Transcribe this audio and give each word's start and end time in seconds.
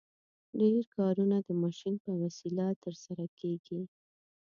ډېر 0.59 0.81
کارونه 0.95 1.37
د 1.41 1.49
ماشین 1.63 1.95
په 2.03 2.11
وسیله 2.21 2.65
ترسره 2.83 3.25
کیږي. 3.39 3.81